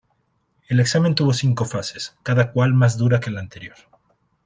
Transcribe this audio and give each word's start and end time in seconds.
El 0.67 0.79
examen 0.79 1.13
tuvo 1.13 1.31
cinco 1.31 1.63
fases, 1.63 2.17
cada 2.23 2.51
cual 2.53 2.73
más 2.73 2.97
dura 2.97 3.19
que 3.19 3.29
la 3.29 3.39
anterior. 3.41 3.75